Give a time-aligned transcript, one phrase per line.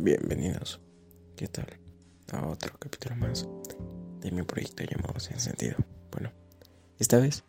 [0.00, 0.80] Bienvenidos.
[1.34, 1.66] ¿Qué tal?
[2.32, 3.48] A otro capítulo más
[4.20, 5.74] de mi proyecto llamado Sin Sentido.
[6.12, 6.30] Bueno,
[7.00, 7.42] esta vez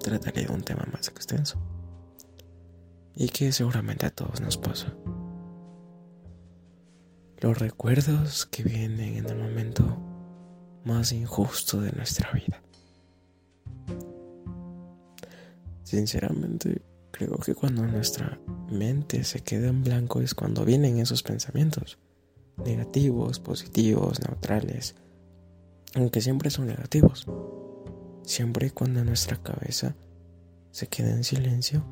[0.00, 1.58] trataré de un tema más extenso
[3.14, 4.94] y que seguramente a todos nos pasa.
[7.40, 9.84] Los recuerdos que vienen en el momento
[10.86, 12.62] más injusto de nuestra vida.
[15.82, 16.80] Sinceramente,
[17.14, 21.96] creo que cuando nuestra mente se queda en blanco es cuando vienen esos pensamientos,
[22.56, 24.96] negativos, positivos, neutrales,
[25.94, 27.26] aunque siempre son negativos.
[28.24, 29.94] Siempre cuando nuestra cabeza
[30.72, 31.84] se queda en silencio,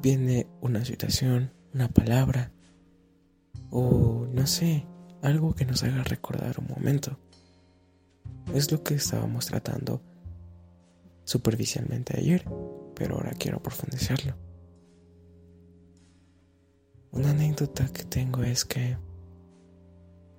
[0.00, 2.52] viene una situación, una palabra,
[3.70, 4.86] o no sé,
[5.20, 7.18] algo que nos haga recordar un momento.
[8.54, 10.00] Es lo que estábamos tratando
[11.24, 12.44] superficialmente ayer
[13.02, 14.36] pero ahora quiero profundizarlo.
[17.10, 18.96] Una anécdota que tengo es que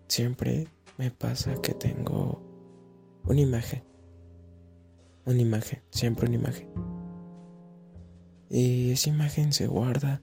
[0.08, 2.42] siempre me pasa que tengo
[3.26, 3.84] una imagen.
[5.26, 6.70] Una imagen, siempre una imagen.
[8.50, 10.22] Y esa imagen se guarda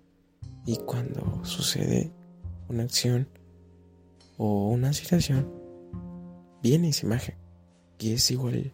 [0.65, 2.11] y cuando sucede
[2.71, 3.29] una acción
[4.39, 5.47] o una situación,
[6.63, 7.35] viene esa imagen.
[7.99, 8.73] Y es igual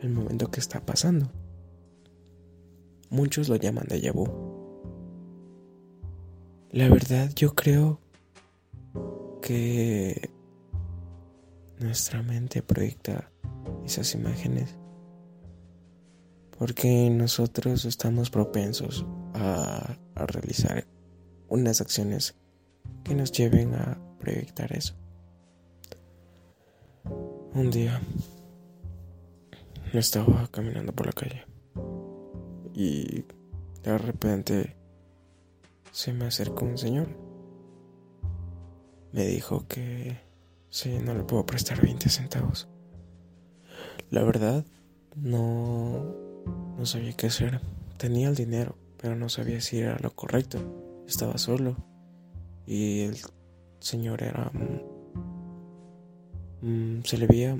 [0.00, 1.41] el momento que está pasando.
[3.12, 4.26] Muchos lo llaman de vu.
[6.70, 8.00] La verdad yo creo
[9.42, 10.30] que
[11.78, 13.30] nuestra mente proyecta
[13.84, 14.78] esas imágenes
[16.58, 20.86] porque nosotros estamos propensos a, a, realizar
[21.50, 22.34] unas acciones
[23.04, 24.94] que nos lleven a proyectar eso.
[27.52, 28.00] Un día
[29.92, 31.51] estaba caminando por la calle
[32.74, 33.24] y
[33.82, 34.76] de repente
[35.90, 37.08] se me acercó un señor.
[39.12, 40.20] Me dijo que
[40.70, 42.68] si no le puedo prestar 20 centavos.
[44.10, 44.64] La verdad,
[45.16, 46.14] no,
[46.78, 47.60] no sabía qué hacer.
[47.98, 50.58] Tenía el dinero, pero no sabía si era lo correcto.
[51.06, 51.76] Estaba solo
[52.66, 53.18] y el
[53.80, 54.50] señor era...
[56.62, 57.58] Mm, se le veía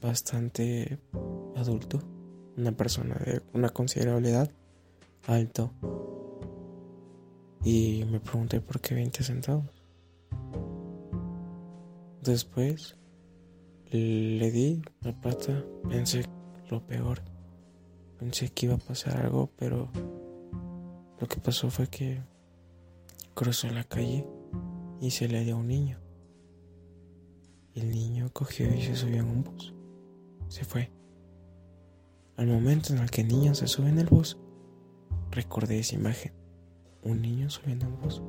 [0.00, 0.98] bastante
[1.56, 2.00] adulto
[2.56, 4.50] una persona de una considerable edad,
[5.26, 5.72] alto.
[7.62, 9.84] Y me pregunté por qué 20 centavos.
[12.22, 12.96] Después
[13.90, 16.24] le di la plata, pensé
[16.70, 17.20] lo peor.
[18.18, 19.90] Pensé que iba a pasar algo, pero
[21.18, 22.22] lo que pasó fue que
[23.34, 24.26] cruzó la calle
[25.00, 25.98] y se le dio a un niño.
[27.74, 29.74] El niño cogió y se subió en un bus.
[30.48, 30.90] Se fue.
[32.36, 34.38] Al momento en el que el niño se sube en el bus,
[35.30, 36.32] recordé esa imagen.
[37.02, 38.22] Un niño subiendo en bus.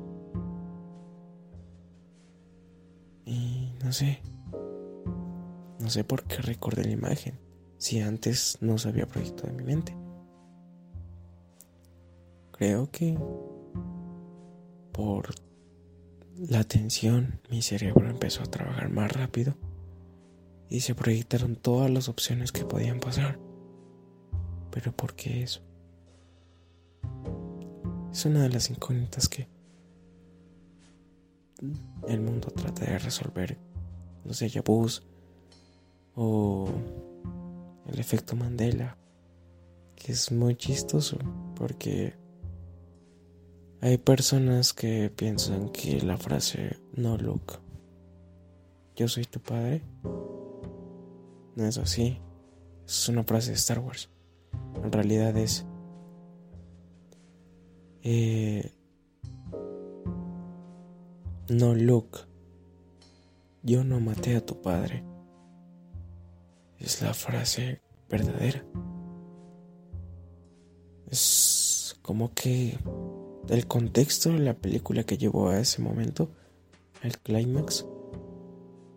[3.24, 4.22] Y no sé.
[5.78, 7.38] No sé por qué recordé la imagen.
[7.78, 9.96] Si antes no se había proyectado en mi mente.
[12.52, 13.18] Creo que
[14.92, 15.34] por
[16.36, 19.54] la tensión mi cerebro empezó a trabajar más rápido
[20.68, 23.38] y se proyectaron todas las opciones que podían pasar.
[24.70, 25.60] Pero ¿por qué eso?
[28.12, 29.48] Es una de las incógnitas que
[32.06, 33.58] el mundo trata de resolver.
[34.24, 35.02] Los déjà vus
[36.14, 36.68] o
[37.86, 38.96] el efecto Mandela,
[39.96, 41.18] que es muy chistoso
[41.56, 42.14] porque
[43.80, 47.60] hay personas que piensan que la frase no look,
[48.94, 49.82] yo soy tu padre,
[51.56, 52.20] no es así.
[52.86, 54.10] Es una frase de Star Wars
[54.82, 55.64] en realidad es
[58.02, 58.72] eh,
[61.48, 62.32] no Luke
[63.62, 65.04] yo no maté a tu padre.
[66.78, 67.80] Es la frase
[68.10, 68.64] verdadera.
[71.08, 72.76] Es como que
[73.48, 76.30] el contexto de la película que llevó a ese momento
[77.02, 77.86] el clímax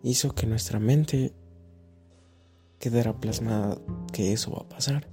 [0.02, 1.32] hizo que nuestra mente
[2.78, 3.78] quedara plasmada
[4.12, 5.08] que eso va a pasar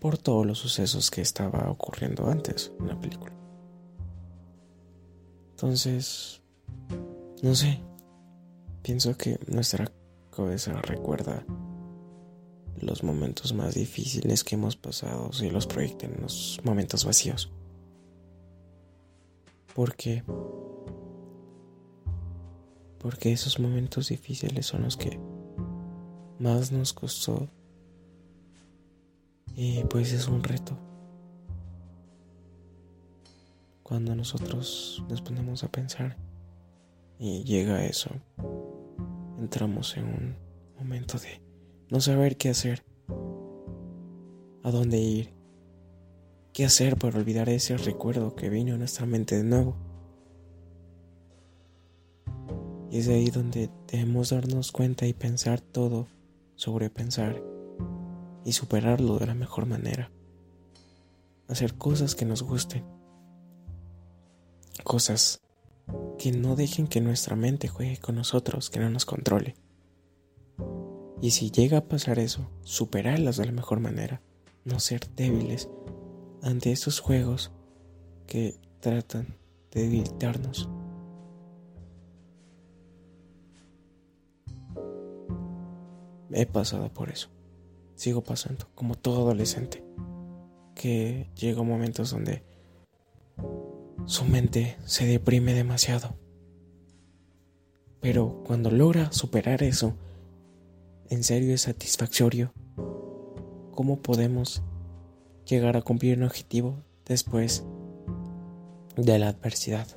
[0.00, 3.32] por todos los sucesos que estaba ocurriendo antes en la película.
[5.50, 6.42] Entonces,
[7.42, 7.80] no sé,
[8.82, 9.90] pienso que nuestra
[10.30, 11.44] cabeza recuerda
[12.80, 17.50] los momentos más difíciles que hemos pasado y los proyecta en los momentos vacíos.
[19.74, 20.22] ¿Por qué?
[22.98, 25.18] Porque esos momentos difíciles son los que
[26.38, 27.48] más nos costó
[29.56, 30.76] y pues es un reto.
[33.82, 36.16] Cuando nosotros nos ponemos a pensar
[37.18, 38.10] y llega eso,
[39.38, 40.36] entramos en un
[40.78, 41.40] momento de
[41.88, 42.84] no saber qué hacer,
[44.62, 45.32] a dónde ir,
[46.52, 49.76] qué hacer para olvidar ese recuerdo que vino a nuestra mente de nuevo.
[52.90, 56.08] Y es ahí donde debemos darnos cuenta y pensar todo
[56.56, 57.42] sobre pensar
[58.46, 60.12] y superarlo de la mejor manera.
[61.48, 62.86] Hacer cosas que nos gusten.
[64.84, 65.40] Cosas
[66.16, 69.56] que no dejen que nuestra mente juegue con nosotros, que no nos controle.
[71.20, 74.22] Y si llega a pasar eso, superarlas de la mejor manera,
[74.64, 75.68] no ser débiles
[76.40, 77.50] ante estos juegos
[78.28, 79.38] que tratan
[79.72, 80.68] de debilitarnos.
[86.30, 87.35] He pasado por eso.
[87.96, 89.82] Sigo pasando, como todo adolescente,
[90.74, 92.44] que llega momentos donde
[94.04, 96.14] su mente se deprime demasiado.
[98.00, 99.96] Pero cuando logra superar eso,
[101.08, 102.52] en serio es satisfactorio.
[103.72, 104.62] ¿Cómo podemos
[105.46, 106.76] llegar a cumplir un objetivo
[107.06, 107.64] después
[108.96, 109.88] de la adversidad?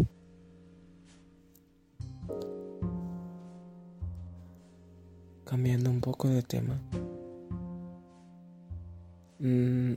[5.43, 6.81] Cambiando un poco de tema.
[9.39, 9.93] Mm,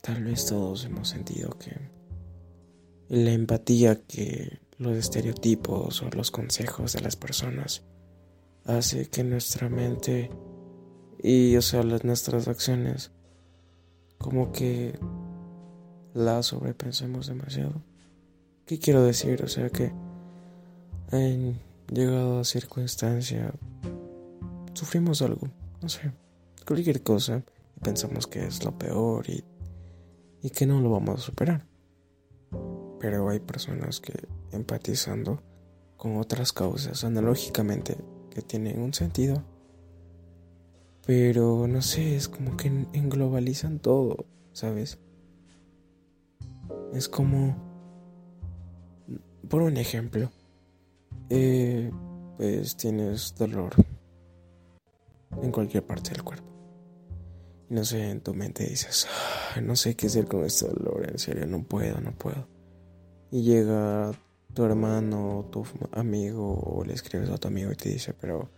[0.00, 1.76] tal vez todos hemos sentido que
[3.10, 7.82] la empatía que los estereotipos o los consejos de las personas
[8.64, 10.30] hace que nuestra mente
[11.22, 13.10] y o sea las, nuestras acciones
[14.16, 14.98] como que
[16.14, 17.82] la sobrepensemos demasiado.
[18.64, 19.42] ¿Qué quiero decir?
[19.44, 19.92] O sea que
[21.12, 21.60] en
[21.92, 23.52] llegado a circunstancia
[24.72, 25.48] sufrimos algo,
[25.82, 26.12] no sé,
[26.66, 27.42] cualquier cosa
[27.82, 29.44] pensamos que es lo peor y,
[30.42, 31.66] y que no lo vamos a superar.
[32.98, 35.42] Pero hay personas que empatizando
[35.96, 37.96] con otras causas analógicamente
[38.30, 39.42] que tienen un sentido.
[41.06, 44.98] Pero no sé, es como que englobalizan todo, ¿sabes?
[46.92, 47.56] Es como,
[49.48, 50.30] por un ejemplo,
[51.28, 51.90] eh,
[52.36, 53.72] pues tienes dolor
[55.42, 56.59] en cualquier parte del cuerpo.
[57.70, 59.06] Y no sé, en tu mente dices,
[59.62, 62.46] no sé qué hacer con este dolor, en serio, no puedo, no puedo.
[63.30, 64.10] Y llega
[64.52, 68.50] tu hermano, tu amigo, o le escribes a tu amigo y te dice, pero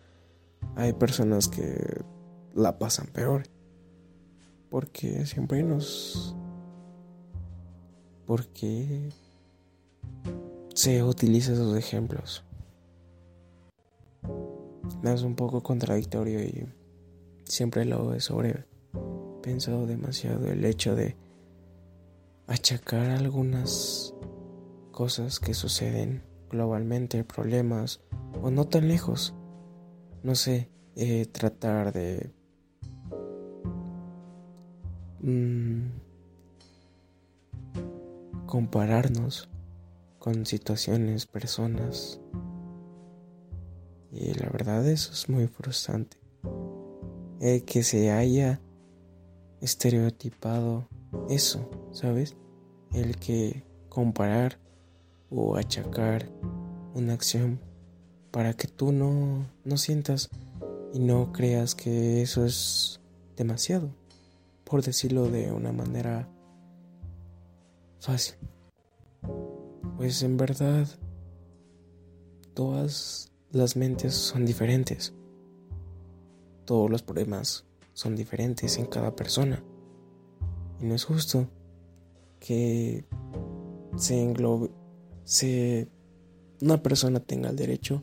[0.74, 2.02] hay personas que
[2.54, 3.44] la pasan peor.
[4.70, 6.34] Porque siempre nos...
[8.26, 9.10] Porque
[10.74, 12.42] se utiliza esos ejemplos
[15.10, 16.66] es un poco contradictorio y
[17.44, 18.64] siempre lo sobre
[19.42, 21.16] pensado demasiado el hecho de
[22.46, 24.14] achacar algunas
[24.92, 28.00] cosas que suceden globalmente, problemas
[28.40, 29.34] o no tan lejos.
[30.22, 32.32] No sé, eh, tratar de
[35.20, 35.88] mm,
[38.46, 39.50] compararnos
[40.18, 42.20] con situaciones, personas
[44.12, 46.18] y la verdad eso es muy frustrante.
[47.40, 48.60] El que se haya
[49.62, 50.88] estereotipado
[51.30, 52.36] eso, ¿sabes?
[52.92, 54.58] El que comparar
[55.30, 56.28] o achacar
[56.94, 57.60] una acción
[58.30, 60.28] para que tú no, no sientas
[60.92, 63.00] y no creas que eso es
[63.36, 63.90] demasiado,
[64.64, 66.28] por decirlo de una manera
[68.00, 68.34] fácil.
[69.96, 70.88] Pues en verdad,
[72.54, 75.14] todas las mentes son diferentes.
[76.64, 79.62] Todos los problemas son diferentes en cada persona.
[80.80, 81.48] Y no es justo
[82.40, 83.04] que
[83.96, 84.70] se englobe,
[85.24, 85.88] se,
[86.60, 88.02] una persona tenga el derecho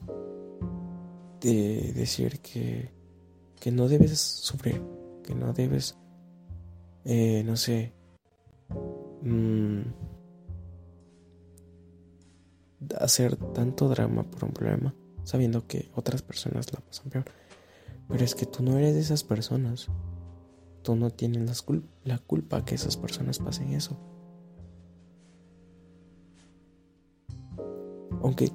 [1.41, 2.91] de decir que,
[3.59, 4.81] que no debes sufrir,
[5.23, 5.97] que no debes,
[7.05, 7.93] eh, no sé,
[9.21, 9.81] mm,
[12.99, 17.25] hacer tanto drama por un problema sabiendo que otras personas la pasan peor.
[18.09, 19.87] Pero es que tú no eres de esas personas.
[20.81, 21.63] Tú no tienes
[22.03, 23.97] la culpa que esas personas pasen eso.
[28.21, 28.51] Aunque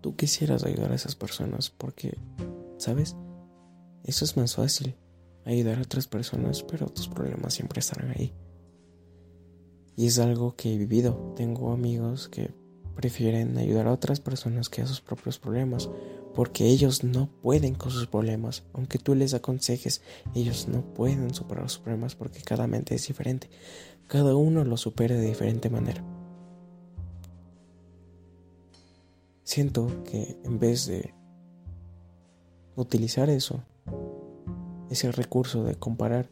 [0.00, 2.18] tú quisieras ayudar a esas personas porque,
[2.78, 3.16] ¿sabes?
[4.02, 4.96] Eso es más fácil.
[5.44, 8.34] Ayudar a otras personas, pero tus problemas siempre estarán ahí.
[9.94, 11.32] Y es algo que he vivido.
[11.36, 12.52] Tengo amigos que
[12.96, 15.88] prefieren ayudar a otras personas que a sus propios problemas,
[16.36, 20.02] porque ellos no pueden con sus problemas, aunque tú les aconsejes,
[20.34, 23.50] ellos no pueden superar sus problemas porque cada mente es diferente,
[24.06, 26.04] cada uno lo supera de diferente manera.
[29.46, 31.14] siento que en vez de
[32.74, 33.62] utilizar eso,
[34.90, 36.28] ese recurso de comparar,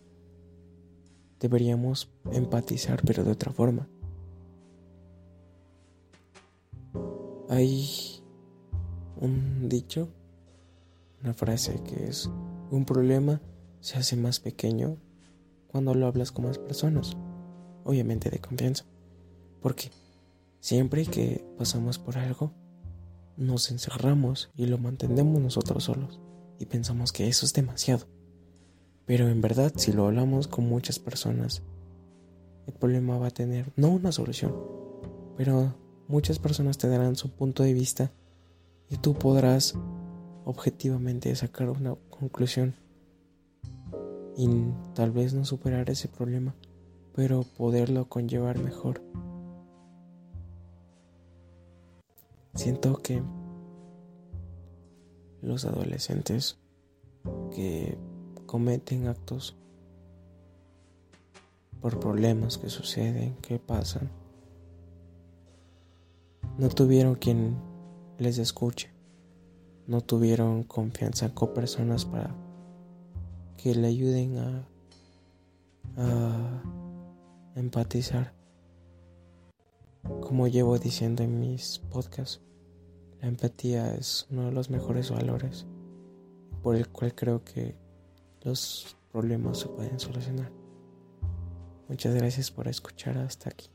[1.38, 3.88] deberíamos empatizar pero de otra forma.
[7.48, 8.13] Hay
[9.24, 10.08] un dicho,
[11.22, 12.30] una frase que es,
[12.70, 13.40] un problema
[13.80, 14.96] se hace más pequeño
[15.68, 17.16] cuando lo hablas con más personas,
[17.84, 18.84] obviamente de confianza,
[19.60, 19.90] porque
[20.60, 22.52] siempre que pasamos por algo,
[23.36, 26.20] nos encerramos y lo mantenemos nosotros solos
[26.58, 28.06] y pensamos que eso es demasiado.
[29.06, 31.62] Pero en verdad, si lo hablamos con muchas personas,
[32.66, 34.54] el problema va a tener no una solución,
[35.36, 35.74] pero
[36.08, 38.12] muchas personas te darán su punto de vista
[38.94, 39.74] y tú podrás
[40.44, 42.76] objetivamente sacar una conclusión
[44.36, 44.48] y
[44.94, 46.54] tal vez no superar ese problema,
[47.12, 49.02] pero poderlo conllevar mejor.
[52.54, 53.20] Siento que
[55.42, 56.56] los adolescentes
[57.52, 57.98] que
[58.46, 59.56] cometen actos
[61.80, 64.08] por problemas que suceden, que pasan,
[66.58, 67.73] no tuvieron quien
[68.18, 68.90] les escuche,
[69.86, 72.34] no tuvieron confianza con personas para
[73.56, 74.68] que le ayuden a,
[75.96, 76.62] a
[77.56, 78.32] empatizar.
[80.20, 82.40] Como llevo diciendo en mis podcasts,
[83.20, 85.66] la empatía es uno de los mejores valores
[86.62, 87.76] por el cual creo que
[88.42, 90.50] los problemas se pueden solucionar.
[91.88, 93.68] Muchas gracias por escuchar hasta aquí.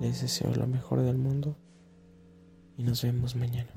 [0.00, 1.56] Les deseo lo mejor del mundo
[2.76, 3.70] y nos vemos mañana.